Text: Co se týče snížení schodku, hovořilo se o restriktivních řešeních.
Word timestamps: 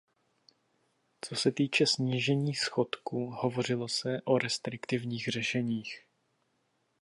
Co 1.21 1.35
se 1.35 1.51
týče 1.51 1.87
snížení 1.87 2.55
schodku, 2.55 3.25
hovořilo 3.37 3.87
se 3.87 4.21
o 4.23 4.37
restriktivních 4.37 5.27
řešeních. 5.31 6.03